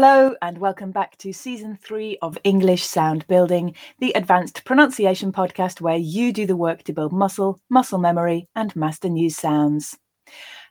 Hello, 0.00 0.36
and 0.42 0.58
welcome 0.58 0.92
back 0.92 1.16
to 1.18 1.32
season 1.32 1.76
three 1.76 2.18
of 2.22 2.38
English 2.44 2.84
Sound 2.84 3.26
Building, 3.26 3.74
the 3.98 4.12
advanced 4.12 4.64
pronunciation 4.64 5.32
podcast 5.32 5.80
where 5.80 5.96
you 5.96 6.32
do 6.32 6.46
the 6.46 6.54
work 6.54 6.84
to 6.84 6.92
build 6.92 7.12
muscle, 7.12 7.60
muscle 7.68 7.98
memory, 7.98 8.46
and 8.54 8.76
master 8.76 9.08
new 9.08 9.28
sounds. 9.28 9.98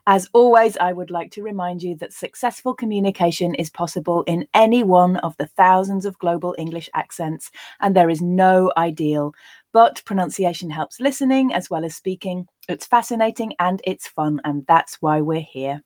As 0.05 0.29
always, 0.31 0.77
I 0.77 0.93
would 0.93 1.11
like 1.11 1.31
to 1.31 1.43
remind 1.43 1.83
you 1.83 1.97
that 1.97 2.13
successful 2.13 2.73
communication 2.73 3.53
is 3.55 3.69
possible 3.69 4.23
in 4.27 4.47
any 4.53 4.81
one 4.81 5.17
of 5.17 5.35
the 5.35 5.47
thousands 5.47 6.05
of 6.05 6.17
global 6.19 6.55
English 6.57 6.89
accents, 6.93 7.51
and 7.81 7.93
there 7.93 8.09
is 8.09 8.21
no 8.21 8.71
ideal. 8.77 9.33
But 9.73 10.01
pronunciation 10.05 10.69
helps 10.69 11.01
listening 11.01 11.53
as 11.53 11.69
well 11.69 11.83
as 11.83 11.97
speaking. 11.97 12.47
It's 12.69 12.85
fascinating 12.85 13.55
and 13.59 13.81
it's 13.83 14.07
fun, 14.07 14.39
and 14.45 14.65
that's 14.67 15.01
why 15.01 15.19
we're 15.19 15.41
here. 15.41 15.83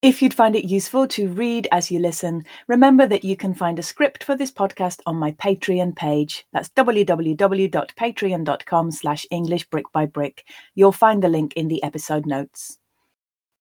If 0.00 0.22
you'd 0.22 0.32
find 0.32 0.54
it 0.54 0.64
useful 0.64 1.08
to 1.08 1.26
read 1.26 1.66
as 1.72 1.90
you 1.90 1.98
listen, 1.98 2.44
remember 2.68 3.04
that 3.08 3.24
you 3.24 3.36
can 3.36 3.52
find 3.52 3.80
a 3.80 3.82
script 3.82 4.22
for 4.22 4.36
this 4.36 4.52
podcast 4.52 5.00
on 5.06 5.16
my 5.16 5.32
Patreon 5.32 5.96
page. 5.96 6.46
That's 6.52 6.68
www.patreon.com 6.68 8.90
slash 8.92 9.26
English 9.32 9.68
brick 9.70 9.86
by 9.92 10.06
brick. 10.06 10.44
You'll 10.76 10.92
find 10.92 11.20
the 11.20 11.28
link 11.28 11.54
in 11.54 11.66
the 11.66 11.82
episode 11.82 12.26
notes. 12.26 12.78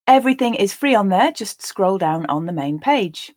Everything 0.06 0.54
is 0.54 0.76
free 0.76 0.94
on 0.94 1.10
there, 1.10 1.32
just 1.32 1.66
scroll 1.66 1.98
down 1.98 2.28
on 2.28 2.46
the 2.46 2.54
main 2.54 2.78
page. 2.78 3.34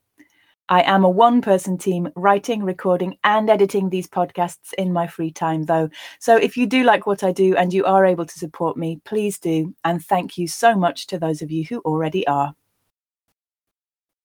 I 0.69 0.83
am 0.83 1.03
a 1.03 1.09
one 1.09 1.41
person 1.41 1.79
team 1.79 2.11
writing, 2.17 2.63
recording, 2.63 3.17
and 3.25 3.49
editing 3.49 3.89
these 3.89 4.09
podcasts 4.09 4.75
in 4.77 4.93
my 4.93 5.07
free 5.07 5.31
time, 5.31 5.63
though. 5.63 5.89
So 6.19 6.37
if 6.37 6.55
you 6.55 6.67
do 6.67 6.85
like 6.85 7.07
what 7.07 7.25
I 7.25 7.33
do 7.33 7.57
and 7.57 7.73
you 7.73 7.87
are 7.87 8.05
able 8.05 8.27
to 8.27 8.39
support 8.39 8.77
me, 8.77 9.01
please 9.07 9.39
do. 9.39 9.75
And 9.85 10.05
thank 10.05 10.37
you 10.37 10.47
so 10.47 10.77
much 10.77 11.07
to 11.07 11.19
those 11.19 11.41
of 11.41 11.51
you 11.51 11.65
who 11.65 11.79
already 11.79 12.27
are. 12.27 12.55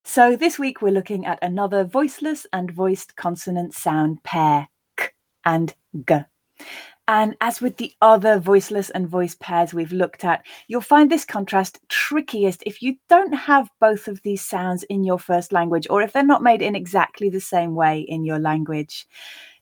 So 0.07 0.35
this 0.35 0.59
week 0.59 0.83
we're 0.83 0.91
looking 0.91 1.25
at 1.25 1.39
another 1.41 1.83
voiceless 1.83 2.45
and 2.53 2.71
voiced 2.71 3.15
consonant 3.15 3.73
sound 3.73 4.21
pair, 4.21 4.69
k 4.95 5.07
and 5.43 5.73
g. 6.07 6.17
And 7.07 7.35
as 7.41 7.59
with 7.59 7.77
the 7.77 7.91
other 8.03 8.39
voiceless 8.39 8.91
and 8.91 9.09
voiced 9.09 9.39
pairs 9.39 9.73
we've 9.73 9.91
looked 9.91 10.23
at, 10.23 10.45
you'll 10.67 10.81
find 10.81 11.09
this 11.09 11.25
contrast 11.25 11.79
trickiest 11.89 12.61
if 12.67 12.83
you 12.83 12.97
don't 13.09 13.33
have 13.33 13.67
both 13.81 14.07
of 14.07 14.21
these 14.21 14.45
sounds 14.45 14.83
in 14.83 15.03
your 15.03 15.17
first 15.17 15.51
language 15.51 15.87
or 15.89 16.03
if 16.03 16.13
they're 16.13 16.23
not 16.23 16.43
made 16.43 16.61
in 16.61 16.75
exactly 16.75 17.27
the 17.27 17.41
same 17.41 17.73
way 17.73 18.01
in 18.01 18.23
your 18.23 18.39
language 18.39 19.07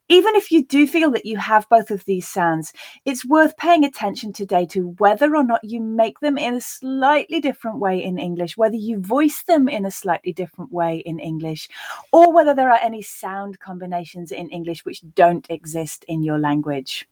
even 0.10 0.36
if 0.36 0.52
you 0.52 0.66
do 0.66 0.86
feel 0.86 1.12
that 1.12 1.26
you 1.26 1.38
have 1.38 1.70
both 1.70 1.90
of 1.90 2.04
these 2.06 2.28
sounds, 2.28 2.74
it's 3.06 3.26
worth 3.26 3.56
paying 3.58 3.86
attention 3.86 4.34
today 4.34 4.66
to 4.68 4.90
whether 5.00 5.36
or 5.36 5.44
not 5.44 5.64
you 5.64 5.80
make 5.80 6.20
them 6.20 6.38
in 6.38 6.56
a 6.56 6.62
slightly 6.62 7.40
different 7.40 7.80
way 7.80 8.04
in 8.04 8.18
English, 8.18 8.58
whether 8.58 8.76
you 8.76 9.00
voice 9.00 9.44
them 9.44 9.70
in 9.70 9.86
a 9.86 9.92
slightly 9.92 10.34
different 10.34 10.72
way 10.72 10.98
in 11.06 11.20
English, 11.20 11.70
or 12.12 12.34
whether 12.34 12.54
there 12.54 12.72
are 12.72 12.80
any 12.82 13.02
sound 13.02 13.60
combinations 13.60 14.32
in 14.32 14.50
English 14.50 14.86
which 14.86 15.02
don't 15.16 15.48
exist 15.50 16.04
in 16.08 16.22
your 16.22 16.38
language. 16.38 17.08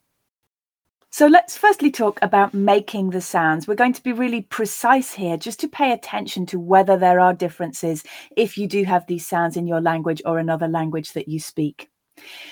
So 1.13 1.27
let's 1.27 1.57
firstly 1.57 1.91
talk 1.91 2.19
about 2.21 2.53
making 2.53 3.09
the 3.09 3.19
sounds. 3.19 3.67
We're 3.67 3.75
going 3.75 3.91
to 3.93 4.03
be 4.03 4.13
really 4.13 4.43
precise 4.43 5.11
here 5.11 5.35
just 5.35 5.59
to 5.59 5.67
pay 5.67 5.91
attention 5.91 6.45
to 6.47 6.59
whether 6.59 6.95
there 6.95 7.19
are 7.19 7.33
differences 7.33 8.03
if 8.37 8.57
you 8.57 8.65
do 8.65 8.85
have 8.85 9.05
these 9.07 9.27
sounds 9.27 9.57
in 9.57 9.67
your 9.67 9.81
language 9.81 10.21
or 10.25 10.39
another 10.39 10.69
language 10.69 11.11
that 11.11 11.27
you 11.27 11.37
speak. 11.37 11.90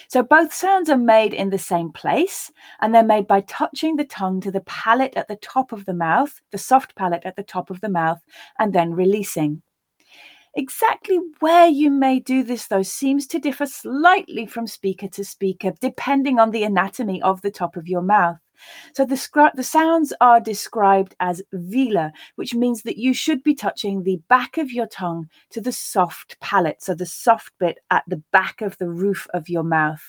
So 0.08 0.24
both 0.24 0.54
sounds 0.54 0.90
are 0.90 0.98
made 0.98 1.34
in 1.34 1.50
the 1.50 1.58
same 1.58 1.92
place 1.92 2.52
and 2.82 2.94
they're 2.94 3.04
made 3.04 3.28
by 3.28 3.42
touching 3.42 3.96
the 3.96 4.06
tongue 4.06 4.42
to 4.42 4.52
the 4.52 4.62
palate 4.62 5.16
at 5.16 5.28
the 5.28 5.36
top 5.38 5.72
of 5.72 5.86
the 5.86 5.94
mouth, 5.94 6.42
the 6.52 6.58
soft 6.58 6.96
palate 6.96 7.24
at 7.26 7.36
the 7.36 7.44
top 7.44 7.70
of 7.70 7.82
the 7.82 7.90
mouth, 7.90 8.20
and 8.58 8.74
then 8.74 8.94
releasing. 8.94 9.62
Exactly 10.56 11.20
where 11.40 11.68
you 11.68 11.92
may 11.92 12.20
do 12.20 12.44
this, 12.44 12.68
though, 12.68 12.82
seems 12.82 13.28
to 13.28 13.40
differ 13.40 13.68
slightly 13.68 14.48
from 14.48 14.66
speaker 14.66 15.08
to 15.10 15.24
speaker, 15.24 15.72
depending 15.80 16.40
on 16.40 16.52
the 16.52 16.64
anatomy 16.64 17.22
of 17.22 17.42
the 17.42 17.52
top 17.52 17.78
of 17.78 17.88
your 17.88 18.02
mouth. 18.02 18.38
So 18.94 19.06
the, 19.06 19.52
the 19.56 19.64
sounds 19.64 20.14
are 20.22 20.40
described 20.40 21.16
as 21.20 21.42
velar, 21.54 22.12
which 22.36 22.54
means 22.54 22.84
that 22.84 22.98
you 22.98 23.14
should 23.14 23.44
be 23.44 23.56
touching 23.56 24.04
the 24.04 24.22
back 24.30 24.58
of 24.58 24.72
your 24.72 24.88
tongue 24.88 25.30
to 25.52 25.62
the 25.62 25.72
soft 25.72 26.40
palate, 26.40 26.82
so 26.82 26.94
the 26.94 27.06
soft 27.06 27.54
bit 27.60 27.80
at 27.92 28.04
the 28.08 28.22
back 28.32 28.62
of 28.62 28.78
the 28.78 28.90
roof 28.90 29.28
of 29.34 29.50
your 29.50 29.64
mouth. 29.64 30.04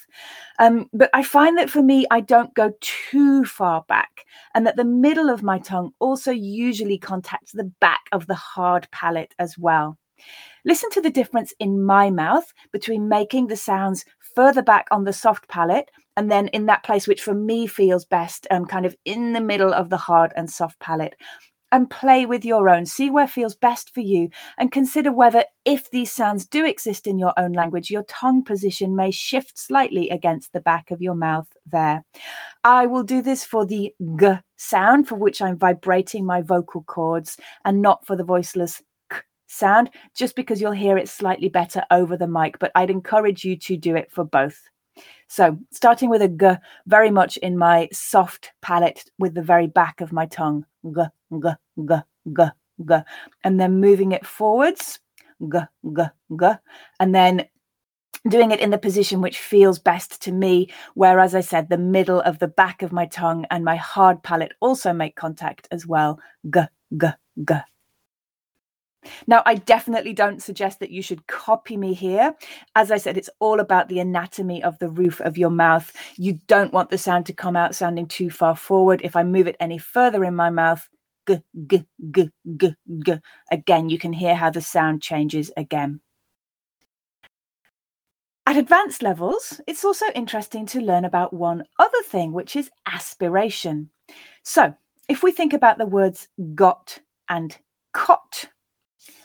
Um, 0.59 0.89
but 0.93 1.11
I 1.13 1.23
find 1.23 1.59
that 1.59 1.71
for 1.71 1.83
me, 1.83 2.07
I 2.11 2.21
don't 2.21 2.55
go 2.55 2.73
too 2.81 3.45
far 3.45 3.85
back, 3.89 4.25
and 4.55 4.67
that 4.67 4.77
the 4.77 4.85
middle 4.85 5.31
of 5.31 5.43
my 5.43 5.59
tongue 5.59 5.93
also 5.99 6.31
usually 6.31 6.99
contacts 6.99 7.53
the 7.53 7.71
back 7.81 8.01
of 8.13 8.27
the 8.27 8.35
hard 8.35 8.89
palate 8.91 9.35
as 9.39 9.59
well. 9.59 9.97
Listen 10.65 10.91
to 10.91 11.01
the 11.01 11.11
difference 11.11 11.55
in 11.59 11.83
my 11.83 12.11
mouth 12.11 12.53
between 12.73 13.09
making 13.09 13.47
the 13.47 13.57
sounds 13.57 14.05
further 14.35 14.63
back 14.63 14.87
on 14.91 15.05
the 15.05 15.13
soft 15.13 15.49
palate 15.49 15.91
and 16.21 16.31
then 16.31 16.49
in 16.49 16.67
that 16.67 16.83
place 16.83 17.09
which 17.09 17.23
for 17.23 17.33
me 17.33 17.67
feels 17.67 18.05
best 18.05 18.47
um, 18.51 18.67
kind 18.67 18.85
of 18.85 18.95
in 19.07 19.33
the 19.33 19.41
middle 19.41 19.73
of 19.73 19.89
the 19.89 19.97
hard 19.97 20.35
and 20.37 20.51
soft 20.51 20.79
palate 20.79 21.17
and 21.73 21.89
play 21.89 22.27
with 22.27 22.45
your 22.45 22.69
own 22.69 22.85
see 22.85 23.09
where 23.09 23.27
feels 23.27 23.55
best 23.55 23.95
for 23.95 24.01
you 24.03 24.29
and 24.59 24.71
consider 24.71 25.11
whether 25.11 25.47
if 25.65 25.91
these 25.91 26.13
sounds 26.13 26.45
do 26.45 26.67
exist 26.67 27.07
in 27.07 27.19
your 27.19 27.33
own 27.39 27.53
language 27.53 27.91
your 27.91 28.03
tongue 28.03 28.45
position 28.45 28.95
may 28.95 29.11
shift 29.11 29.59
slightly 29.59 30.11
against 30.11 30.53
the 30.53 30.61
back 30.61 30.91
of 30.91 31.01
your 31.01 31.15
mouth 31.15 31.49
there. 31.65 32.05
I 32.63 32.85
will 32.85 33.03
do 33.03 33.23
this 33.23 33.43
for 33.43 33.65
the 33.65 33.95
g 34.21 34.33
sound 34.59 35.09
for 35.09 35.15
which 35.15 35.41
i'm 35.41 35.57
vibrating 35.57 36.27
my 36.27 36.43
vocal 36.43 36.83
cords 36.83 37.39
and 37.65 37.81
not 37.81 38.07
for 38.07 38.15
the 38.15 38.25
voiceless 38.25 38.83
k 39.11 39.21
sound 39.47 39.89
just 40.15 40.37
because 40.37 40.61
you'll 40.61 40.83
hear 40.85 40.99
it 40.99 41.09
slightly 41.09 41.49
better 41.49 41.83
over 41.91 42.15
the 42.15 42.27
mic 42.27 42.59
but 42.59 42.71
i'd 42.75 42.91
encourage 42.91 43.43
you 43.43 43.57
to 43.57 43.79
do 43.79 43.97
it 43.97 44.13
for 44.13 44.23
both 44.23 44.69
so 45.29 45.59
starting 45.71 46.11
with 46.11 46.23
a 46.23 46.29
g, 46.29 46.61
very 46.87 47.11
much 47.11 47.37
in 47.39 47.57
my 47.57 47.89
soft 47.93 48.53
palate 48.63 49.11
with 49.19 49.35
the 49.35 49.43
very 49.43 49.67
back 49.67 50.01
of 50.01 50.13
my 50.13 50.27
tongue. 50.27 50.65
G, 50.85 51.03
g, 51.33 51.49
g, 51.89 51.95
g, 52.37 52.45
g. 52.89 52.95
And 53.45 53.61
then 53.61 53.81
moving 53.81 54.13
it 54.13 54.27
forwards. 54.27 54.99
G, 55.41 55.59
g, 55.95 56.03
g. 56.39 56.47
And 56.99 57.15
then 57.15 57.47
doing 58.29 58.51
it 58.51 58.61
in 58.61 58.71
the 58.71 58.79
position 58.79 59.21
which 59.21 59.39
feels 59.39 59.79
best 59.79 60.21
to 60.23 60.33
me, 60.33 60.69
where, 60.95 61.21
as 61.21 61.35
I 61.35 61.41
said, 61.41 61.69
the 61.69 61.79
middle 61.79 62.21
of 62.21 62.39
the 62.39 62.49
back 62.49 62.83
of 62.83 62.93
my 62.93 63.07
tongue 63.07 63.47
and 63.51 63.65
my 63.65 63.77
hard 63.77 64.23
palate 64.23 64.53
also 64.61 64.93
make 64.93 65.17
contact 65.17 65.69
as 65.71 65.87
well. 65.87 66.19
G, 66.51 66.61
g, 66.97 67.07
g, 67.45 67.55
now, 69.27 69.43
I 69.47 69.55
definitely 69.55 70.13
don't 70.13 70.43
suggest 70.43 70.81
that 70.81 70.91
you 70.91 71.03
should 71.03 71.27
copy 71.27 71.77
me 71.77 71.95
here. 71.95 72.35
As 72.75 72.91
I 72.91 72.99
said, 72.99 73.17
it's 73.17 73.31
all 73.39 73.61
about 73.61 73.89
the 73.89 74.01
anatomy 74.01 74.63
of 74.63 74.79
the 74.79 74.91
roof 74.91 75.21
of 75.21 75.39
your 75.39 75.51
mouth. 75.51 75.95
You 76.17 76.39
don't 76.47 76.73
want 76.73 76.91
the 76.91 76.99
sound 76.99 77.27
to 77.27 77.33
come 77.33 77.57
out 77.57 77.75
sounding 77.75 78.07
too 78.07 78.31
far 78.31 78.57
forward. 78.57 79.01
If 79.03 79.17
I 79.17 79.23
move 79.23 79.47
it 79.47 79.57
any 79.61 79.79
further 79.79 80.25
in 80.25 80.35
my 80.35 80.51
mouth, 80.51 80.87
g, 81.27 81.41
g, 81.67 81.87
g, 82.11 82.31
g, 82.57 82.75
g, 83.05 83.15
again, 83.51 83.89
you 83.89 83.99
can 83.99 84.13
hear 84.13 84.35
how 84.35 84.51
the 84.51 84.61
sound 84.61 85.03
changes 85.03 85.51
again. 85.57 86.01
At 88.47 88.57
advanced 88.57 89.03
levels, 89.03 89.61
it's 89.67 89.85
also 89.85 90.07
interesting 90.15 90.67
to 90.67 90.81
learn 90.81 91.05
about 91.05 91.33
one 91.33 91.65
other 91.79 92.03
thing, 92.05 92.33
which 92.33 92.57
is 92.57 92.71
aspiration. 92.87 93.91
So, 94.43 94.75
if 95.09 95.23
we 95.23 95.31
think 95.31 95.53
about 95.53 95.79
the 95.79 95.87
words 95.87 96.29
got 96.55 96.99
and 97.29 97.57
cot, 97.93 98.49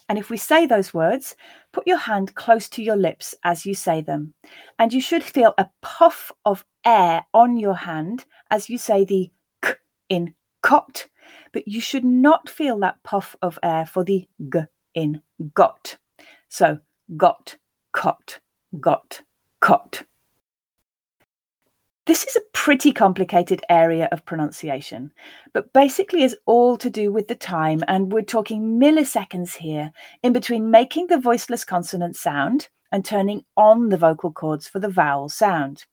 and 0.07 0.19
if 0.19 0.29
we 0.29 0.37
say 0.37 0.65
those 0.65 0.93
words, 0.93 1.35
put 1.71 1.87
your 1.87 1.97
hand 1.97 2.35
close 2.35 2.69
to 2.69 2.83
your 2.83 2.95
lips 2.95 3.33
as 3.43 3.65
you 3.65 3.73
say 3.73 4.01
them. 4.01 4.33
And 4.77 4.93
you 4.93 5.01
should 5.01 5.23
feel 5.23 5.53
a 5.57 5.67
puff 5.81 6.31
of 6.45 6.63
air 6.85 7.25
on 7.33 7.57
your 7.57 7.75
hand 7.75 8.25
as 8.51 8.69
you 8.69 8.77
say 8.77 9.03
the 9.03 9.31
k 9.63 9.73
in 10.09 10.35
cot. 10.61 11.07
But 11.53 11.67
you 11.67 11.81
should 11.81 12.05
not 12.05 12.49
feel 12.49 12.77
that 12.79 13.01
puff 13.03 13.35
of 13.41 13.57
air 13.63 13.85
for 13.85 14.03
the 14.03 14.27
g 14.53 14.59
in 14.93 15.21
got. 15.53 15.97
So 16.49 16.79
got, 17.17 17.55
cot, 17.91 18.39
got, 18.79 19.21
cot. 19.59 20.03
This 22.05 22.23
is 22.23 22.35
a 22.35 22.41
pretty 22.65 22.91
complicated 22.91 23.61
area 23.69 24.09
of 24.11 24.25
pronunciation, 24.25 25.11
but 25.53 25.71
basically 25.71 26.23
is 26.23 26.35
all 26.47 26.75
to 26.75 26.89
do 26.89 27.11
with 27.11 27.27
the 27.27 27.35
time, 27.35 27.83
and 27.87 28.11
we're 28.11 28.23
talking 28.23 28.79
milliseconds 28.79 29.55
here 29.55 29.91
in 30.23 30.33
between 30.33 30.71
making 30.71 31.05
the 31.05 31.19
voiceless 31.19 31.63
consonant 31.63 32.15
sound 32.15 32.67
and 32.91 33.05
turning 33.05 33.45
on 33.55 33.89
the 33.89 33.97
vocal 33.97 34.31
cords 34.31 34.67
for 34.67 34.79
the 34.79 34.89
vowel 34.89 35.29
sound. 35.29 35.85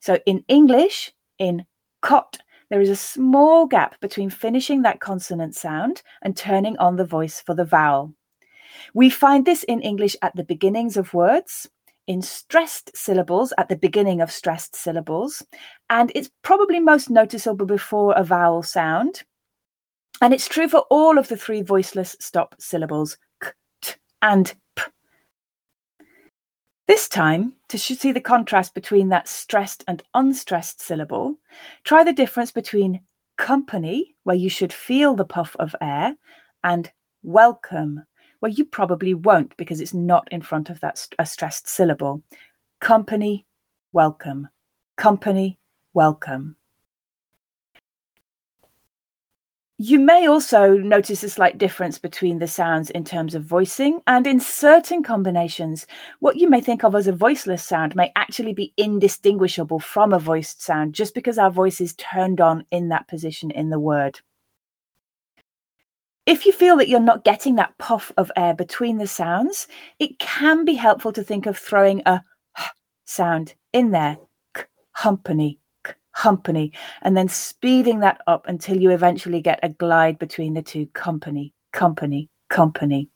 So 0.00 0.18
in 0.24 0.42
English, 0.48 1.12
in 1.38 1.66
cot, 2.00 2.38
there 2.70 2.80
is 2.80 2.88
a 2.88 2.96
small 2.96 3.66
gap 3.66 4.00
between 4.00 4.30
finishing 4.30 4.80
that 4.80 5.00
consonant 5.00 5.54
sound 5.54 6.00
and 6.22 6.34
turning 6.34 6.78
on 6.78 6.96
the 6.96 7.04
voice 7.04 7.42
for 7.42 7.54
the 7.54 7.66
vowel. 7.66 8.14
We 8.94 9.10
find 9.10 9.44
this 9.44 9.64
in 9.64 9.82
English 9.82 10.16
at 10.22 10.34
the 10.34 10.44
beginnings 10.44 10.96
of 10.96 11.12
words 11.12 11.68
in 12.10 12.20
stressed 12.20 12.90
syllables 12.96 13.52
at 13.56 13.68
the 13.68 13.76
beginning 13.76 14.20
of 14.20 14.32
stressed 14.32 14.74
syllables, 14.74 15.46
and 15.90 16.10
it's 16.16 16.28
probably 16.42 16.80
most 16.80 17.08
noticeable 17.08 17.66
before 17.66 18.12
a 18.14 18.24
vowel 18.24 18.64
sound. 18.64 19.22
And 20.20 20.34
it's 20.34 20.48
true 20.48 20.66
for 20.66 20.80
all 20.90 21.18
of 21.18 21.28
the 21.28 21.36
three 21.36 21.62
voiceless 21.62 22.16
stop 22.18 22.56
syllables 22.58 23.16
k, 23.40 23.50
t, 23.80 23.94
and 24.22 24.52
p. 24.74 24.82
This 26.88 27.08
time, 27.08 27.52
to 27.68 27.78
see 27.78 28.10
the 28.10 28.20
contrast 28.20 28.74
between 28.74 29.10
that 29.10 29.28
stressed 29.28 29.84
and 29.86 30.02
unstressed 30.12 30.80
syllable, 30.80 31.38
try 31.84 32.02
the 32.02 32.12
difference 32.12 32.50
between 32.50 33.02
company, 33.38 34.16
where 34.24 34.34
you 34.34 34.50
should 34.50 34.72
feel 34.72 35.14
the 35.14 35.24
puff 35.24 35.54
of 35.60 35.76
air, 35.80 36.16
and 36.64 36.90
welcome, 37.22 38.04
where 38.40 38.50
you 38.50 38.64
probably 38.64 39.14
won't 39.14 39.56
because 39.56 39.80
it's 39.80 39.94
not 39.94 40.28
in 40.32 40.42
front 40.42 40.68
of 40.70 40.80
that 40.80 40.98
st- 40.98 41.14
a 41.18 41.24
stressed 41.24 41.68
syllable. 41.68 42.22
Company, 42.80 43.46
welcome. 43.92 44.48
Company, 44.96 45.58
welcome. 45.94 46.56
You 49.82 49.98
may 49.98 50.28
also 50.28 50.76
notice 50.76 51.22
a 51.22 51.30
slight 51.30 51.56
difference 51.56 51.98
between 51.98 52.38
the 52.38 52.46
sounds 52.46 52.90
in 52.90 53.02
terms 53.02 53.34
of 53.34 53.44
voicing, 53.44 54.02
and 54.06 54.26
in 54.26 54.38
certain 54.38 55.02
combinations, 55.02 55.86
what 56.18 56.36
you 56.36 56.50
may 56.50 56.60
think 56.60 56.84
of 56.84 56.94
as 56.94 57.06
a 57.06 57.12
voiceless 57.12 57.64
sound 57.64 57.96
may 57.96 58.12
actually 58.14 58.52
be 58.52 58.74
indistinguishable 58.76 59.80
from 59.80 60.12
a 60.12 60.18
voiced 60.18 60.60
sound 60.60 60.92
just 60.94 61.14
because 61.14 61.38
our 61.38 61.50
voice 61.50 61.80
is 61.80 61.94
turned 61.94 62.42
on 62.42 62.66
in 62.70 62.88
that 62.90 63.08
position 63.08 63.50
in 63.52 63.70
the 63.70 63.80
word. 63.80 64.20
If 66.26 66.46
you 66.46 66.52
feel 66.52 66.76
that 66.76 66.88
you're 66.88 67.00
not 67.00 67.24
getting 67.24 67.56
that 67.56 67.76
puff 67.78 68.12
of 68.16 68.30
air 68.36 68.54
between 68.54 68.98
the 68.98 69.06
sounds, 69.06 69.66
it 69.98 70.18
can 70.18 70.64
be 70.64 70.74
helpful 70.74 71.12
to 71.12 71.24
think 71.24 71.46
of 71.46 71.56
throwing 71.56 72.02
a 72.06 72.22
sound 73.04 73.54
in 73.72 73.90
there, 73.90 74.18
company, 74.94 75.58
company, 76.14 76.72
and 77.02 77.16
then 77.16 77.28
speeding 77.28 78.00
that 78.00 78.20
up 78.26 78.46
until 78.46 78.76
you 78.76 78.90
eventually 78.90 79.40
get 79.40 79.60
a 79.62 79.70
glide 79.70 80.18
between 80.18 80.54
the 80.54 80.62
two 80.62 80.86
company, 80.88 81.54
company, 81.72 82.28
company. 82.48 83.08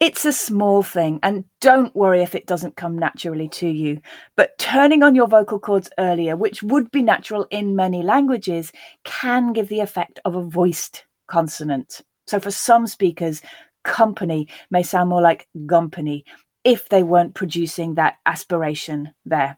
It's 0.00 0.24
a 0.24 0.32
small 0.32 0.84
thing, 0.84 1.18
and 1.24 1.44
don't 1.60 1.94
worry 1.94 2.22
if 2.22 2.36
it 2.36 2.46
doesn't 2.46 2.76
come 2.76 2.96
naturally 2.96 3.48
to 3.50 3.68
you. 3.68 4.00
But 4.36 4.56
turning 4.58 5.02
on 5.02 5.16
your 5.16 5.26
vocal 5.26 5.58
cords 5.58 5.90
earlier, 5.98 6.36
which 6.36 6.62
would 6.62 6.90
be 6.92 7.02
natural 7.02 7.46
in 7.50 7.74
many 7.74 8.02
languages, 8.02 8.72
can 9.04 9.52
give 9.52 9.68
the 9.68 9.80
effect 9.80 10.20
of 10.24 10.36
a 10.36 10.42
voiced 10.44 11.04
consonant. 11.28 12.02
So 12.26 12.40
for 12.40 12.50
some 12.50 12.86
speakers, 12.86 13.40
company 13.84 14.48
may 14.70 14.82
sound 14.82 15.08
more 15.08 15.22
like 15.22 15.48
gumpany 15.56 16.24
if 16.64 16.88
they 16.88 17.02
weren't 17.02 17.34
producing 17.34 17.94
that 17.94 18.16
aspiration 18.26 19.14
there. 19.24 19.56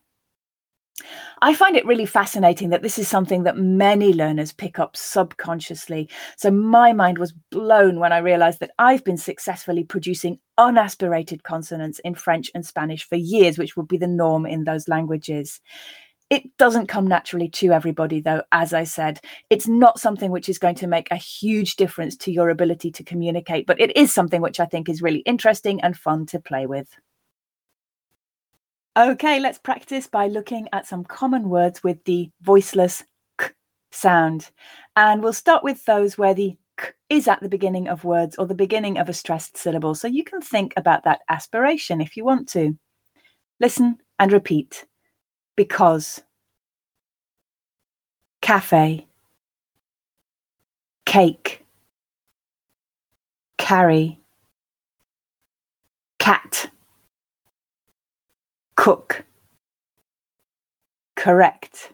I 1.43 1.55
find 1.55 1.77
it 1.77 1.87
really 1.87 2.07
fascinating 2.07 2.69
that 2.71 2.83
this 2.83 2.99
is 2.99 3.09
something 3.09 3.45
that 3.45 3.57
many 3.57 4.13
learners 4.13 4.53
pick 4.53 4.79
up 4.79 4.97
subconsciously. 4.97 6.09
So 6.37 6.51
my 6.51 6.93
mind 6.93 7.19
was 7.19 7.33
blown 7.51 7.99
when 7.99 8.13
I 8.13 8.19
realized 8.19 8.61
that 8.61 8.73
I've 8.79 9.03
been 9.05 9.17
successfully 9.17 9.85
producing 9.85 10.39
unaspirated 10.59 11.43
consonants 11.43 11.99
in 12.01 12.15
French 12.15 12.51
and 12.55 12.67
Spanish 12.67 13.09
for 13.09 13.17
years, 13.17 13.59
which 13.59 13.77
would 13.77 13.89
be 13.89 13.97
the 13.97 14.07
norm 14.07 14.45
in 14.45 14.65
those 14.65 14.89
languages. 14.89 15.61
It 16.31 16.57
doesn't 16.59 16.87
come 16.87 17.09
naturally 17.09 17.49
to 17.49 17.73
everybody, 17.73 18.21
though, 18.21 18.45
as 18.53 18.73
I 18.73 18.85
said. 18.85 19.21
It's 19.51 19.67
not 19.67 19.99
something 19.99 20.31
which 20.31 20.49
is 20.49 20.61
going 20.61 20.77
to 20.77 20.87
make 20.87 21.11
a 21.11 21.17
huge 21.17 21.75
difference 21.75 22.17
to 22.19 22.31
your 22.31 22.51
ability 22.51 22.93
to 22.93 23.05
communicate, 23.05 23.67
but 23.67 23.81
it 23.81 23.97
is 23.97 24.15
something 24.15 24.41
which 24.41 24.61
I 24.61 24.67
think 24.67 24.89
is 24.89 25.03
really 25.03 25.21
interesting 25.21 25.81
and 25.81 25.97
fun 25.97 26.27
to 26.27 26.39
play 26.39 26.67
with. 26.67 26.89
Okay, 28.97 29.41
let's 29.41 29.59
practice 29.59 30.07
by 30.07 30.29
looking 30.29 30.69
at 30.73 30.87
some 30.87 31.05
common 31.05 31.49
words 31.49 31.83
with 31.83 32.03
the 32.05 32.31
voiceless 32.43 33.03
k 33.41 33.49
sound. 33.91 34.51
And 34.95 35.23
we'll 35.23 35.33
start 35.33 35.65
with 35.65 35.85
those 35.85 36.17
where 36.17 36.35
the 36.35 36.57
k 36.79 36.91
is 37.09 37.27
at 37.27 37.41
the 37.41 37.49
beginning 37.49 37.89
of 37.89 38.05
words 38.05 38.37
or 38.37 38.47
the 38.47 38.55
beginning 38.55 38.99
of 38.99 39.09
a 39.09 39.13
stressed 39.13 39.57
syllable. 39.57 39.97
So 39.97 40.07
you 40.07 40.23
can 40.23 40.41
think 40.41 40.75
about 40.77 41.03
that 41.05 41.23
aspiration 41.29 42.01
if 42.01 42.17
you 42.17 42.25
want 42.25 42.49
to. 42.51 42.79
Listen 43.59 43.99
and 44.19 44.33
repeat. 44.33 44.87
Because. 45.61 46.23
Cafe. 48.41 49.07
Cake. 51.05 51.67
Carry. 53.59 54.19
Cat 56.19 56.71
cook, 58.81 59.27
correct, 61.17 61.93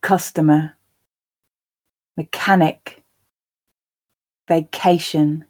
customer, 0.00 0.76
mechanic, 2.16 3.02
vacation. 4.46 5.44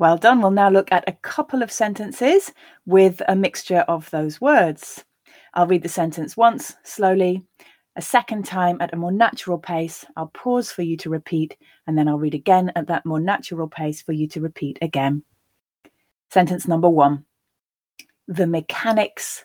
Well 0.00 0.16
done. 0.16 0.40
We'll 0.40 0.50
now 0.50 0.70
look 0.70 0.90
at 0.92 1.06
a 1.06 1.12
couple 1.12 1.62
of 1.62 1.70
sentences 1.70 2.54
with 2.86 3.20
a 3.28 3.36
mixture 3.36 3.84
of 3.86 4.08
those 4.08 4.40
words. 4.40 5.04
I'll 5.52 5.66
read 5.66 5.82
the 5.82 5.90
sentence 5.90 6.38
once 6.38 6.74
slowly, 6.84 7.44
a 7.96 8.00
second 8.00 8.46
time 8.46 8.80
at 8.80 8.94
a 8.94 8.96
more 8.96 9.12
natural 9.12 9.58
pace. 9.58 10.06
I'll 10.16 10.28
pause 10.28 10.72
for 10.72 10.80
you 10.80 10.96
to 10.96 11.10
repeat, 11.10 11.54
and 11.86 11.98
then 11.98 12.08
I'll 12.08 12.18
read 12.18 12.32
again 12.32 12.72
at 12.76 12.86
that 12.86 13.04
more 13.04 13.20
natural 13.20 13.68
pace 13.68 14.00
for 14.00 14.12
you 14.12 14.26
to 14.28 14.40
repeat 14.40 14.78
again. 14.80 15.22
Sentence 16.30 16.66
number 16.66 16.88
one 16.88 17.26
The 18.26 18.46
mechanics 18.46 19.44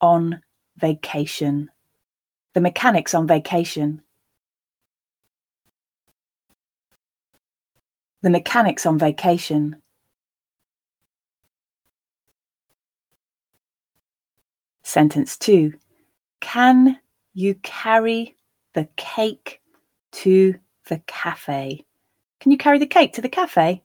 on 0.00 0.40
vacation. 0.76 1.68
The 2.54 2.60
mechanics 2.60 3.12
on 3.12 3.26
vacation. 3.26 4.02
The 8.22 8.30
mechanics 8.30 8.86
on 8.86 9.00
vacation. 9.00 9.82
Sentence 14.96 15.36
two 15.36 15.74
Can 16.40 16.98
you 17.34 17.56
carry 17.56 18.34
the 18.72 18.88
cake 18.96 19.60
to 20.12 20.54
the 20.88 21.02
cafe? 21.06 21.84
Can 22.40 22.50
you 22.50 22.56
carry 22.56 22.78
the 22.78 22.86
cake 22.86 23.12
to 23.12 23.20
the 23.20 23.28
cafe? 23.28 23.82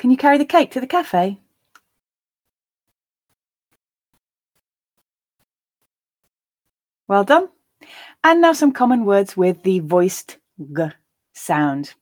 Can 0.00 0.10
you 0.10 0.16
carry 0.16 0.38
the 0.38 0.44
cake 0.44 0.72
to 0.72 0.80
the 0.80 0.88
cafe? 0.88 1.38
Well 7.06 7.22
done. 7.22 7.48
And 8.24 8.40
now 8.40 8.54
some 8.54 8.72
common 8.72 9.04
words 9.04 9.36
with 9.36 9.62
the 9.62 9.78
voiced 9.78 10.38
g 10.58 10.86
sound. 11.32 11.94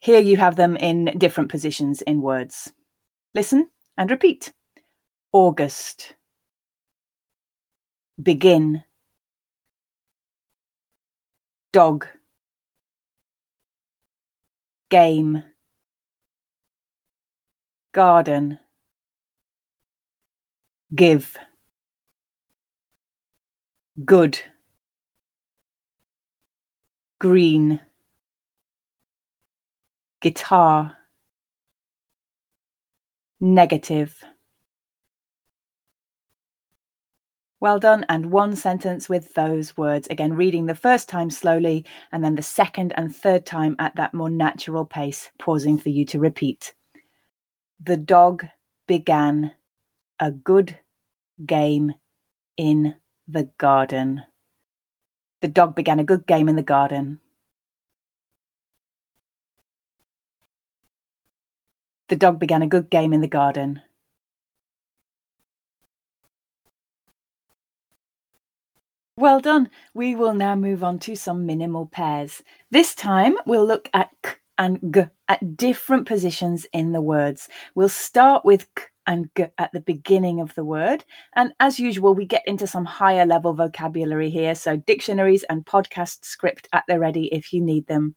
Here 0.00 0.20
you 0.20 0.38
have 0.38 0.56
them 0.56 0.76
in 0.76 1.16
different 1.18 1.50
positions 1.50 2.02
in 2.02 2.20
words. 2.20 2.72
Listen 3.32 3.70
and 4.00 4.10
repeat. 4.10 4.50
August. 5.32 6.14
Begin. 8.22 8.82
Dog. 11.74 12.06
Game 14.90 15.44
garden 17.92 18.58
give 20.94 21.36
good 24.04 24.40
green 27.20 27.80
guitar 30.20 30.96
negative 33.40 34.22
Well 37.60 37.78
done. 37.78 38.06
And 38.08 38.32
one 38.32 38.56
sentence 38.56 39.08
with 39.08 39.34
those 39.34 39.76
words. 39.76 40.08
Again, 40.08 40.32
reading 40.32 40.64
the 40.64 40.74
first 40.74 41.08
time 41.10 41.28
slowly 41.28 41.84
and 42.10 42.24
then 42.24 42.34
the 42.34 42.42
second 42.42 42.94
and 42.96 43.14
third 43.14 43.44
time 43.44 43.76
at 43.78 43.94
that 43.96 44.14
more 44.14 44.30
natural 44.30 44.86
pace, 44.86 45.30
pausing 45.38 45.76
for 45.76 45.90
you 45.90 46.06
to 46.06 46.18
repeat. 46.18 46.74
The 47.82 47.98
dog 47.98 48.46
began 48.88 49.52
a 50.20 50.30
good 50.30 50.78
game 51.44 51.92
in 52.56 52.96
the 53.28 53.50
garden. 53.58 54.22
The 55.42 55.48
dog 55.48 55.76
began 55.76 56.00
a 56.00 56.04
good 56.04 56.26
game 56.26 56.48
in 56.48 56.56
the 56.56 56.62
garden. 56.62 57.20
The 62.10 62.16
dog 62.16 62.40
began 62.40 62.60
a 62.60 62.66
good 62.66 62.90
game 62.90 63.12
in 63.12 63.20
the 63.20 63.28
garden. 63.28 63.82
Well 69.16 69.38
done. 69.38 69.70
We 69.94 70.16
will 70.16 70.34
now 70.34 70.56
move 70.56 70.82
on 70.82 70.98
to 71.00 71.14
some 71.14 71.46
minimal 71.46 71.86
pairs. 71.86 72.42
This 72.72 72.96
time 72.96 73.36
we'll 73.46 73.64
look 73.64 73.88
at 73.94 74.10
k 74.24 74.32
and 74.58 74.92
g 74.92 75.02
at 75.28 75.56
different 75.56 76.08
positions 76.08 76.66
in 76.72 76.90
the 76.90 77.00
words. 77.00 77.48
We'll 77.76 77.88
start 77.88 78.44
with 78.44 78.66
k 78.74 78.82
and 79.10 79.28
g 79.36 79.44
at 79.58 79.72
the 79.72 79.80
beginning 79.80 80.40
of 80.40 80.54
the 80.54 80.64
word. 80.64 81.04
And 81.34 81.52
as 81.58 81.80
usual, 81.80 82.14
we 82.14 82.24
get 82.24 82.46
into 82.46 82.66
some 82.66 82.84
higher 82.84 83.26
level 83.26 83.52
vocabulary 83.52 84.30
here. 84.30 84.54
So, 84.54 84.76
dictionaries 84.76 85.42
and 85.50 85.66
podcast 85.66 86.24
script 86.24 86.68
at 86.72 86.84
the 86.86 86.98
ready 86.98 87.26
if 87.34 87.52
you 87.52 87.60
need 87.60 87.86
them. 87.88 88.14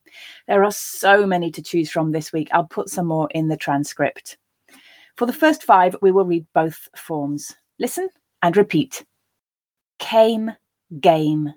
There 0.48 0.64
are 0.64 0.72
so 0.72 1.26
many 1.26 1.50
to 1.52 1.64
choose 1.64 1.90
from 1.90 2.12
this 2.12 2.32
week. 2.32 2.50
I'll 2.52 2.68
put 2.68 2.90
some 2.90 3.08
more 3.08 3.28
in 3.32 3.48
the 3.48 3.58
transcript. 3.58 4.38
For 5.18 5.26
the 5.26 5.34
first 5.34 5.64
five, 5.64 5.96
we 6.02 6.12
will 6.12 6.26
read 6.26 6.46
both 6.54 6.88
forms. 6.96 7.56
Listen 7.80 8.08
and 8.44 8.56
repeat. 8.56 9.04
Came, 9.98 10.52
game. 11.00 11.54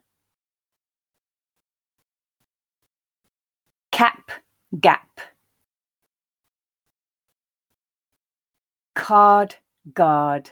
Cap, 3.92 4.30
gap. 4.80 5.20
Card, 8.96 9.54
guard. 9.94 10.50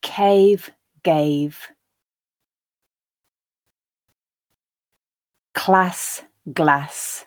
Cave, 0.00 0.70
gave. 1.04 1.68
Class, 5.54 6.22
glass. 6.52 7.26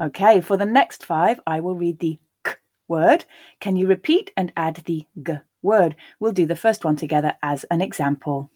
Okay, 0.00 0.40
for 0.40 0.56
the 0.56 0.64
next 0.66 1.04
five, 1.04 1.40
I 1.46 1.60
will 1.60 1.74
read 1.74 1.98
the 1.98 2.18
k 2.44 2.52
word. 2.88 3.24
Can 3.60 3.74
you 3.74 3.86
repeat 3.86 4.30
and 4.36 4.52
add 4.56 4.76
the 4.84 5.06
g 5.22 5.38
word? 5.62 5.96
We'll 6.20 6.32
do 6.32 6.46
the 6.46 6.54
first 6.54 6.84
one 6.84 6.96
together 6.96 7.34
as 7.42 7.64
an 7.70 7.80
example. 7.80 8.50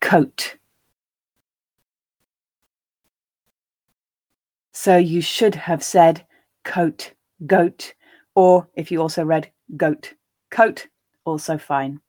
Coat. 0.00 0.56
So 4.80 4.96
you 4.96 5.20
should 5.20 5.56
have 5.56 5.82
said 5.82 6.24
coat, 6.64 7.12
goat, 7.44 7.94
or 8.36 8.68
if 8.74 8.92
you 8.92 9.02
also 9.02 9.24
read 9.24 9.50
goat, 9.76 10.14
coat, 10.52 10.86
also 11.24 11.58
fine. 11.58 12.00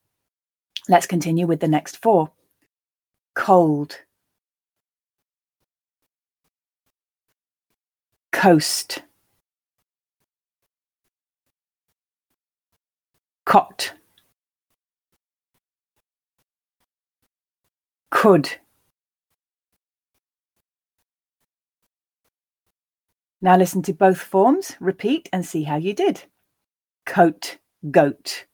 Let's 0.88 1.04
continue 1.04 1.48
with 1.48 1.58
the 1.58 1.66
next 1.66 2.00
four. 2.00 2.30
Cold. 3.34 3.98
Coast. 8.30 9.02
Cot. 13.46 13.94
Could. 18.12 18.58
Now 23.42 23.56
listen 23.56 23.80
to 23.82 23.94
both 23.94 24.20
forms, 24.20 24.76
repeat 24.80 25.28
and 25.32 25.46
see 25.46 25.62
how 25.62 25.76
you 25.76 25.94
did. 25.94 26.24
Coat, 27.06 27.56
goat. 27.90 28.44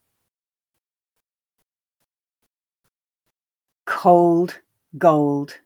Cold, 3.85 4.61
gold. 4.97 5.59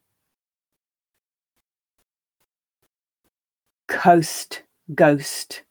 Coast, 3.88 4.62
ghost. 4.94 5.64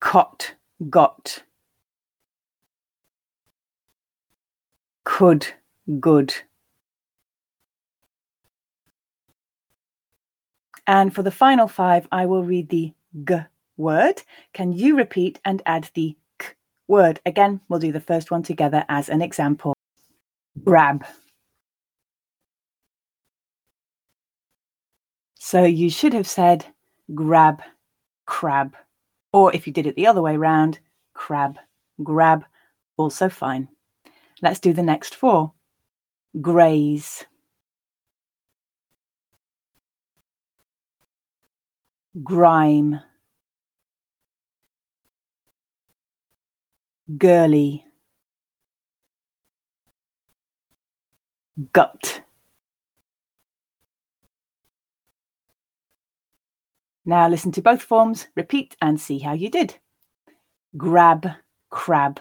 Cot, 0.00 0.54
got. 0.88 1.42
Could, 5.04 5.46
good. 6.00 6.34
And 10.86 11.14
for 11.14 11.22
the 11.22 11.30
final 11.30 11.68
five, 11.68 12.08
I 12.10 12.26
will 12.26 12.44
read 12.44 12.68
the 12.68 12.92
g 13.24 13.36
word. 13.76 14.22
Can 14.52 14.72
you 14.72 14.96
repeat 14.96 15.40
and 15.44 15.62
add 15.66 15.88
the 15.94 16.16
k 16.38 16.48
word? 16.88 17.20
Again, 17.26 17.60
we'll 17.68 17.80
do 17.80 17.92
the 17.92 18.00
first 18.00 18.30
one 18.30 18.42
together 18.42 18.84
as 18.88 19.08
an 19.08 19.22
example. 19.22 19.74
Grab. 20.64 21.04
So 25.38 25.64
you 25.64 25.90
should 25.90 26.14
have 26.14 26.28
said 26.28 26.64
grab, 27.14 27.62
crab. 28.26 28.74
Or 29.32 29.54
if 29.54 29.66
you 29.66 29.72
did 29.72 29.86
it 29.86 29.96
the 29.96 30.06
other 30.06 30.22
way 30.22 30.36
round, 30.36 30.78
crab, 31.14 31.58
grab, 32.02 32.44
also 32.96 33.28
fine. 33.28 33.68
Let's 34.40 34.60
do 34.60 34.72
the 34.72 34.82
next 34.82 35.14
four. 35.14 35.52
Graze. 36.40 37.24
Grime 42.20 43.00
girly 47.16 47.84
gut. 51.72 52.22
Now 57.04 57.28
listen 57.28 57.50
to 57.52 57.62
both 57.62 57.82
forms 57.82 58.28
repeat 58.36 58.76
and 58.80 59.00
see 59.00 59.18
how 59.18 59.32
you 59.32 59.50
did. 59.50 59.78
Grab 60.76 61.28
crab. 61.70 62.20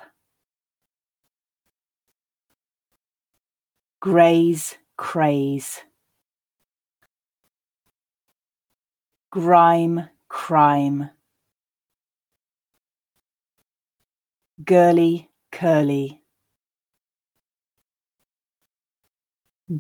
Graze 4.00 4.77
craze 4.98 5.81
grime, 9.32 10.08
crime. 10.28 11.10
Girly, 14.64 15.30
curly. 15.52 16.22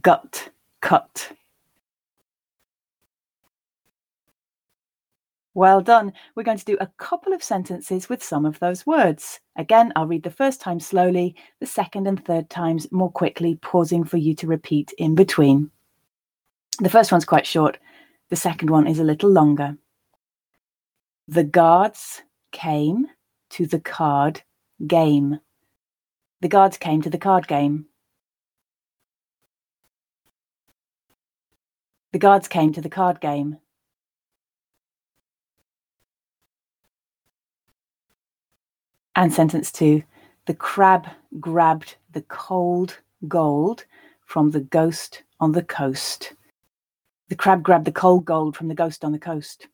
Gut, 0.01 0.49
cut. 0.81 1.33
Well 5.53 5.81
done. 5.81 6.13
We're 6.33 6.43
going 6.43 6.57
to 6.57 6.65
do 6.65 6.77
a 6.79 6.87
couple 6.97 7.33
of 7.33 7.43
sentences 7.43 8.07
with 8.07 8.23
some 8.23 8.45
of 8.45 8.57
those 8.59 8.87
words. 8.87 9.41
Again, 9.57 9.91
I'll 9.97 10.07
read 10.07 10.23
the 10.23 10.31
first 10.31 10.61
time 10.61 10.79
slowly, 10.79 11.35
the 11.59 11.65
second 11.65 12.07
and 12.07 12.23
third 12.25 12.49
times 12.49 12.89
more 12.89 13.11
quickly, 13.11 13.55
pausing 13.55 14.05
for 14.05 14.15
you 14.15 14.33
to 14.35 14.47
repeat 14.47 14.93
in 14.97 15.13
between. 15.13 15.69
The 16.79 16.89
first 16.89 17.11
one's 17.11 17.25
quite 17.25 17.45
short. 17.45 17.77
The 18.31 18.37
second 18.37 18.69
one 18.69 18.87
is 18.87 18.97
a 18.97 19.03
little 19.03 19.29
longer. 19.29 19.77
The 21.27 21.43
guards 21.43 22.21
came 22.53 23.07
to 23.49 23.65
the 23.65 23.81
card 23.81 24.43
game. 24.87 25.41
The 26.39 26.47
guards 26.47 26.77
came 26.77 27.01
to 27.01 27.09
the 27.09 27.17
card 27.17 27.49
game. 27.49 27.87
The 32.13 32.19
guards 32.19 32.47
came 32.47 32.71
to 32.71 32.79
the 32.79 32.87
card 32.89 33.19
game. 33.19 33.57
And 39.13 39.33
sentence 39.33 39.73
two 39.73 40.03
the 40.45 40.53
crab 40.53 41.05
grabbed 41.41 41.97
the 42.13 42.21
cold 42.21 42.97
gold 43.27 43.83
from 44.25 44.51
the 44.51 44.61
ghost 44.61 45.23
on 45.41 45.51
the 45.51 45.63
coast. 45.63 46.33
The 47.31 47.37
crab 47.37 47.63
grabbed 47.63 47.85
the 47.85 47.93
cold 47.93 48.25
gold 48.25 48.57
from 48.57 48.67
the 48.67 48.75
ghost 48.75 49.05
on 49.05 49.13
the 49.13 49.17
coast. 49.17 49.69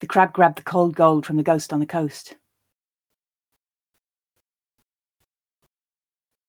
The 0.00 0.06
crab 0.06 0.32
grabbed 0.32 0.56
the 0.56 0.62
cold 0.62 0.96
gold 0.96 1.26
from 1.26 1.36
the 1.36 1.42
ghost 1.42 1.70
on 1.70 1.80
the 1.80 1.86
coast. 1.86 2.36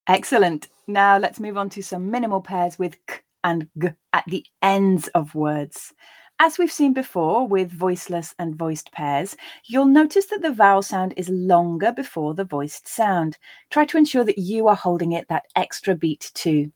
Excellent. 0.07 0.69
Now 0.87 1.17
let's 1.17 1.41
move 1.41 1.57
on 1.57 1.69
to 1.71 1.83
some 1.83 2.09
minimal 2.09 2.39
pairs 2.39 2.79
with 2.79 2.95
k 3.05 3.15
and 3.43 3.67
g 3.77 3.89
at 4.13 4.23
the 4.27 4.45
ends 4.61 5.09
of 5.09 5.35
words. 5.35 5.93
As 6.41 6.57
we've 6.57 6.71
seen 6.71 6.93
before 6.93 7.45
with 7.45 7.69
voiceless 7.69 8.33
and 8.39 8.55
voiced 8.55 8.93
pairs, 8.93 9.35
you'll 9.65 9.83
notice 9.83 10.27
that 10.27 10.41
the 10.41 10.53
vowel 10.53 10.81
sound 10.81 11.13
is 11.17 11.27
longer 11.27 11.91
before 11.91 12.33
the 12.33 12.45
voiced 12.45 12.87
sound. 12.87 13.37
Try 13.71 13.83
to 13.85 13.97
ensure 13.97 14.23
that 14.23 14.37
you 14.37 14.69
are 14.69 14.75
holding 14.75 15.11
it 15.11 15.27
that 15.27 15.47
extra 15.57 15.95
beat 15.95 16.31
too. 16.35 16.71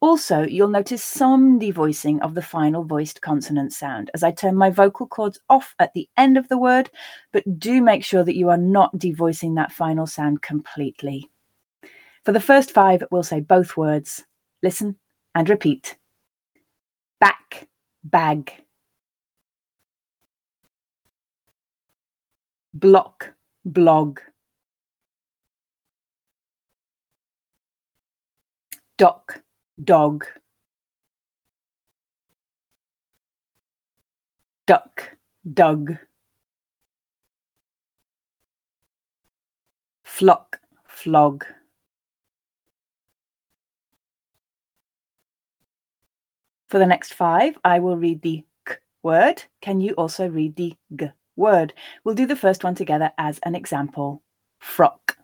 Also, 0.00 0.44
you'll 0.44 0.68
notice 0.68 1.04
some 1.04 1.60
devoicing 1.60 2.22
of 2.22 2.34
the 2.34 2.40
final 2.40 2.84
voiced 2.84 3.20
consonant 3.20 3.74
sound 3.74 4.10
as 4.14 4.22
I 4.22 4.30
turn 4.30 4.54
my 4.54 4.70
vocal 4.70 5.06
cords 5.06 5.38
off 5.50 5.74
at 5.78 5.92
the 5.92 6.08
end 6.16 6.38
of 6.38 6.48
the 6.48 6.58
word, 6.58 6.90
but 7.32 7.58
do 7.58 7.82
make 7.82 8.02
sure 8.02 8.24
that 8.24 8.36
you 8.36 8.48
are 8.48 8.56
not 8.56 8.96
devoicing 8.96 9.56
that 9.56 9.72
final 9.72 10.06
sound 10.06 10.40
completely. 10.40 11.30
For 12.24 12.32
the 12.32 12.40
first 12.40 12.70
five, 12.70 13.04
we'll 13.10 13.22
say 13.22 13.40
both 13.40 13.76
words. 13.76 14.24
Listen 14.62 14.96
and 15.34 15.50
repeat. 15.50 15.98
Back, 17.20 17.68
bag. 18.02 18.65
Block, 22.78 23.34
blog. 23.64 24.20
doc, 28.96 29.42
dog. 29.82 30.24
Duck, 34.66 35.16
dug. 35.54 35.96
Flock, 40.04 40.60
flog. 40.88 41.44
For 46.68 46.78
the 46.78 46.86
next 46.86 47.14
five, 47.14 47.56
I 47.64 47.78
will 47.78 47.96
read 47.96 48.22
the 48.22 48.44
k 48.66 48.74
word. 49.02 49.44
Can 49.60 49.80
you 49.80 49.92
also 49.94 50.28
read 50.28 50.56
the 50.56 50.74
g 50.96 51.10
word? 51.36 51.72
We'll 52.04 52.14
do 52.14 52.26
the 52.26 52.36
first 52.36 52.64
one 52.64 52.74
together 52.74 53.12
as 53.18 53.38
an 53.44 53.54
example. 53.54 54.22
Frock. 54.58 55.16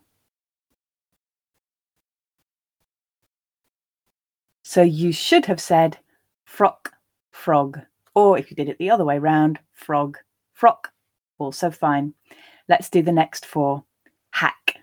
So 4.62 4.82
you 4.82 5.12
should 5.12 5.46
have 5.46 5.60
said 5.60 5.98
frock, 6.44 6.92
frog. 7.30 7.80
Or 8.14 8.38
if 8.38 8.50
you 8.50 8.56
did 8.56 8.68
it 8.68 8.78
the 8.78 8.90
other 8.90 9.04
way 9.04 9.18
round, 9.18 9.58
frog, 9.72 10.18
frock. 10.52 10.92
Also 11.38 11.70
fine. 11.70 12.14
Let's 12.68 12.88
do 12.88 13.02
the 13.02 13.12
next 13.12 13.44
four. 13.44 13.84
Hack. 14.30 14.78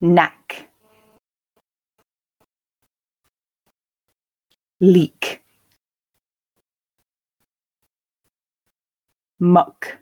Knack. 0.00 0.68
leak 4.80 5.17
muck. 9.38 9.98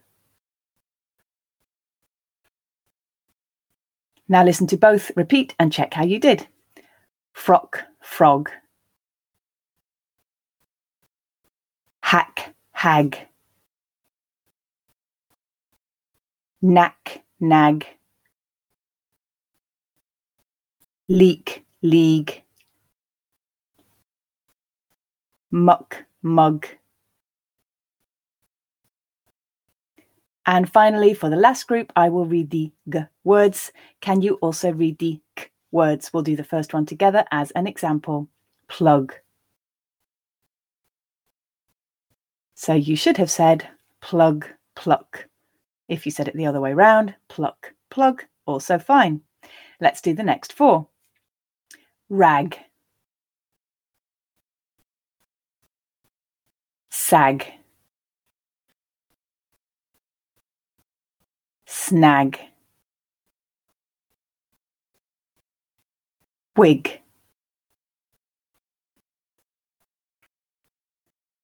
Now 4.28 4.44
listen 4.44 4.66
to 4.68 4.76
both 4.76 5.12
repeat 5.14 5.54
and 5.58 5.72
check 5.72 5.94
how 5.94 6.04
you 6.04 6.18
did. 6.18 6.46
Frock 7.32 7.84
frog. 8.00 8.50
Hack 12.02 12.54
hag. 12.72 13.28
Knack 16.62 17.22
nag. 17.40 17.86
Leak 21.08 21.64
league. 21.82 22.42
Muck, 25.52 26.04
mug. 26.22 26.66
And 30.46 30.70
finally, 30.72 31.12
for 31.12 31.28
the 31.28 31.36
last 31.36 31.66
group, 31.66 31.92
I 31.96 32.08
will 32.08 32.24
read 32.26 32.50
the 32.50 32.70
g 32.88 33.00
words. 33.24 33.72
Can 34.00 34.22
you 34.22 34.34
also 34.34 34.72
read 34.72 34.98
the 34.98 35.20
k 35.34 35.48
words? 35.72 36.12
We'll 36.12 36.22
do 36.22 36.36
the 36.36 36.44
first 36.44 36.72
one 36.72 36.86
together 36.86 37.24
as 37.32 37.50
an 37.52 37.66
example. 37.66 38.28
Plug. 38.68 39.12
So 42.54 42.74
you 42.74 42.96
should 42.96 43.16
have 43.16 43.30
said 43.30 43.68
plug, 44.00 44.46
pluck. 44.76 45.28
If 45.88 46.06
you 46.06 46.12
said 46.12 46.28
it 46.28 46.36
the 46.36 46.46
other 46.46 46.60
way 46.60 46.74
round, 46.74 47.14
pluck, 47.28 47.74
plug, 47.90 48.24
also 48.46 48.78
fine. 48.78 49.20
Let's 49.80 50.00
do 50.00 50.14
the 50.14 50.22
next 50.22 50.52
four. 50.52 50.88
Rag. 52.08 52.56
sag 57.06 57.46
snag. 61.86 62.40
Wig. 66.56 67.00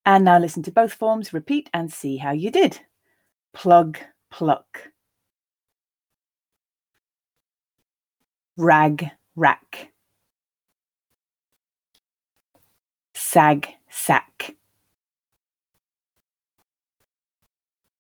And 0.05 0.25
now 0.25 0.39
listen 0.41 0.65
to 0.65 0.73
both 0.73 0.95
forms 0.95 1.33
repeat 1.33 1.71
and 1.73 1.93
see 1.93 2.17
how 2.17 2.33
you 2.33 2.51
did. 2.51 2.81
Plug 3.53 3.99
pluck. 4.33 4.91
Rag 8.57 9.11
rack. 9.37 9.93
Sag 13.15 13.69
sack. 13.89 14.57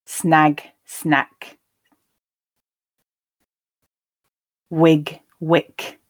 Snag, 0.06 0.62
snack. 0.84 1.58
Wig, 4.72 5.20
wick. 5.38 6.00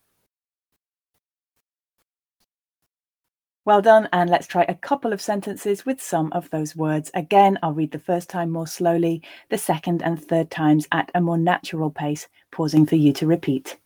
Well 3.64 3.82
done, 3.82 4.08
and 4.12 4.30
let's 4.30 4.46
try 4.46 4.64
a 4.68 4.76
couple 4.76 5.12
of 5.12 5.20
sentences 5.20 5.84
with 5.84 6.00
some 6.00 6.32
of 6.32 6.48
those 6.50 6.76
words. 6.76 7.10
Again, 7.12 7.58
I'll 7.60 7.72
read 7.72 7.90
the 7.90 7.98
first 7.98 8.30
time 8.30 8.50
more 8.50 8.68
slowly, 8.68 9.20
the 9.48 9.58
second 9.58 10.00
and 10.02 10.22
third 10.22 10.48
times 10.52 10.86
at 10.92 11.10
a 11.12 11.20
more 11.20 11.38
natural 11.38 11.90
pace, 11.90 12.28
pausing 12.52 12.86
for 12.86 12.94
you 12.94 13.12
to 13.14 13.26
repeat. 13.26 13.78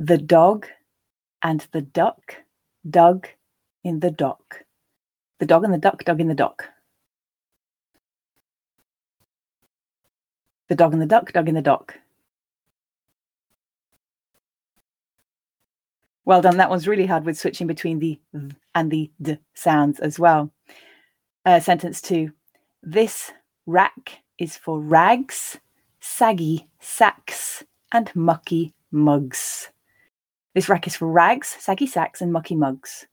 The 0.00 0.18
dog 0.18 0.66
and 1.40 1.64
the 1.70 1.82
duck 1.82 2.34
dug 2.90 3.28
in 3.84 4.00
the 4.00 4.10
dock. 4.10 4.64
The 5.38 5.46
dog 5.46 5.62
and 5.62 5.72
the 5.72 5.78
duck 5.78 6.02
dug 6.02 6.20
in 6.20 6.26
the 6.26 6.34
dock. 6.34 6.64
The 10.68 10.74
dog 10.74 10.92
and 10.92 11.00
the 11.00 11.06
duck 11.06 11.32
dug 11.32 11.48
in 11.48 11.54
the 11.54 11.62
dock. 11.62 12.00
Well 16.28 16.42
done. 16.42 16.58
That 16.58 16.68
one's 16.68 16.86
really 16.86 17.06
hard 17.06 17.24
with 17.24 17.38
switching 17.38 17.66
between 17.66 18.00
the 18.00 18.20
th 18.34 18.52
and 18.74 18.90
the 18.90 19.10
d 19.22 19.38
sounds 19.54 19.98
as 19.98 20.18
well. 20.18 20.52
Uh, 21.46 21.58
sentence 21.58 22.02
two. 22.02 22.32
This 22.82 23.32
rack 23.64 24.20
is 24.36 24.54
for 24.54 24.78
rags, 24.78 25.56
saggy 26.00 26.68
sacks, 26.80 27.64
and 27.92 28.14
mucky 28.14 28.74
mugs. 28.92 29.70
This 30.54 30.68
rack 30.68 30.86
is 30.86 30.96
for 30.96 31.08
rags, 31.08 31.48
saggy 31.48 31.86
sacks, 31.86 32.20
and 32.20 32.30
mucky 32.30 32.56
mugs. 32.56 33.06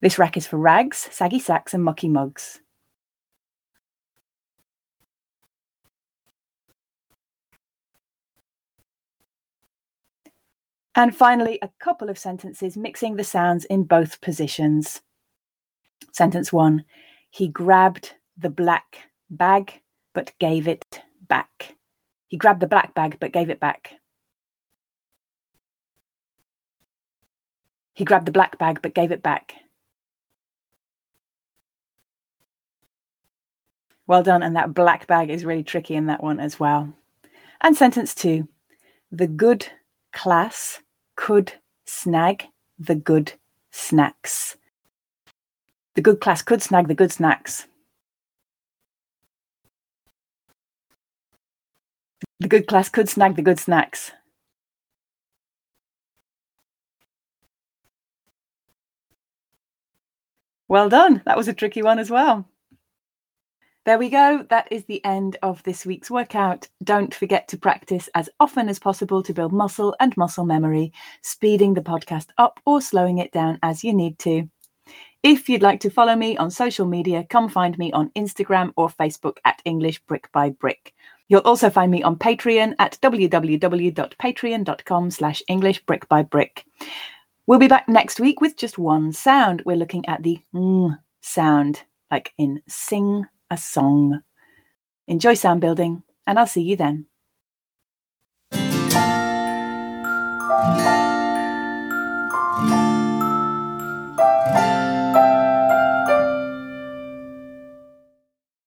This 0.00 0.20
rack 0.20 0.36
is 0.36 0.46
for 0.46 0.56
rags, 0.56 0.98
saggy 1.10 1.40
sacks, 1.40 1.74
and 1.74 1.82
mucky 1.82 2.08
mugs. 2.08 2.60
And 10.94 11.16
finally, 11.16 11.58
a 11.62 11.70
couple 11.78 12.10
of 12.10 12.18
sentences 12.18 12.76
mixing 12.76 13.16
the 13.16 13.24
sounds 13.24 13.64
in 13.64 13.84
both 13.84 14.20
positions. 14.20 15.00
Sentence 16.12 16.52
one 16.52 16.84
He 17.30 17.48
grabbed 17.48 18.14
the 18.36 18.50
black 18.50 19.10
bag 19.30 19.80
but 20.14 20.32
gave 20.38 20.68
it 20.68 21.00
back. 21.28 21.76
He 22.28 22.36
grabbed 22.36 22.60
the 22.60 22.66
black 22.66 22.94
bag 22.94 23.16
but 23.20 23.32
gave 23.32 23.48
it 23.48 23.60
back. 23.60 23.94
He 27.94 28.04
grabbed 28.04 28.26
the 28.26 28.32
black 28.32 28.58
bag 28.58 28.80
but 28.82 28.94
gave 28.94 29.12
it 29.12 29.22
back. 29.22 29.54
Well 34.06 34.22
done. 34.22 34.42
And 34.42 34.56
that 34.56 34.74
black 34.74 35.06
bag 35.06 35.30
is 35.30 35.44
really 35.44 35.62
tricky 35.62 35.94
in 35.94 36.06
that 36.06 36.22
one 36.22 36.40
as 36.40 36.60
well. 36.60 36.92
And 37.62 37.76
sentence 37.76 38.14
two 38.14 38.48
the 39.10 39.26
good 39.26 39.68
class 40.12 40.80
could 41.16 41.52
snag 41.86 42.44
the 42.78 42.94
good 42.94 43.32
snacks. 43.70 44.56
The 45.94 46.02
good 46.02 46.20
class 46.20 46.42
could 46.42 46.62
snag 46.62 46.88
the 46.88 46.94
good 46.94 47.12
snacks. 47.12 47.66
The 52.40 52.48
good 52.48 52.66
class 52.66 52.88
could 52.88 53.08
snag 53.08 53.36
the 53.36 53.42
good 53.42 53.58
snacks. 53.58 54.12
Well 60.68 60.88
done. 60.88 61.22
That 61.26 61.36
was 61.36 61.48
a 61.48 61.52
tricky 61.52 61.82
one 61.82 61.98
as 61.98 62.10
well. 62.10 62.48
There 63.84 63.98
we 63.98 64.10
go. 64.10 64.46
That 64.48 64.68
is 64.70 64.84
the 64.84 65.04
end 65.04 65.38
of 65.42 65.60
this 65.64 65.84
week's 65.84 66.08
workout. 66.08 66.68
Don't 66.84 67.12
forget 67.12 67.48
to 67.48 67.58
practice 67.58 68.08
as 68.14 68.30
often 68.38 68.68
as 68.68 68.78
possible 68.78 69.24
to 69.24 69.34
build 69.34 69.52
muscle 69.52 69.96
and 69.98 70.16
muscle 70.16 70.44
memory, 70.44 70.92
speeding 71.22 71.74
the 71.74 71.80
podcast 71.80 72.28
up 72.38 72.60
or 72.64 72.80
slowing 72.80 73.18
it 73.18 73.32
down 73.32 73.58
as 73.64 73.82
you 73.82 73.92
need 73.92 74.20
to. 74.20 74.48
If 75.24 75.48
you'd 75.48 75.62
like 75.62 75.80
to 75.80 75.90
follow 75.90 76.14
me 76.14 76.36
on 76.36 76.52
social 76.52 76.86
media, 76.86 77.26
come 77.28 77.48
find 77.48 77.76
me 77.76 77.90
on 77.90 78.10
Instagram 78.10 78.72
or 78.76 78.88
Facebook 78.88 79.38
at 79.44 79.60
English 79.64 79.98
Brick 80.06 80.30
by 80.30 80.50
Brick. 80.50 80.94
You'll 81.28 81.40
also 81.40 81.68
find 81.68 81.90
me 81.90 82.04
on 82.04 82.14
Patreon 82.14 82.76
at 82.78 82.96
www.patreon.com 83.02 85.10
slash 85.10 85.42
English 85.48 85.84
Brick 85.86 86.08
by 86.08 86.22
Brick. 86.22 86.64
We'll 87.48 87.58
be 87.58 87.66
back 87.66 87.88
next 87.88 88.20
week 88.20 88.40
with 88.40 88.56
just 88.56 88.78
one 88.78 89.12
sound. 89.12 89.64
We're 89.66 89.76
looking 89.76 90.06
at 90.06 90.22
the 90.22 90.38
ng 90.54 90.96
sound, 91.20 91.82
like 92.12 92.32
in 92.38 92.62
sing 92.68 93.26
a 93.52 93.56
song. 93.56 94.22
Enjoy 95.06 95.34
sound 95.34 95.60
building, 95.60 96.02
and 96.26 96.38
I'll 96.38 96.46
see 96.46 96.62
you 96.62 96.76
then. 96.76 97.06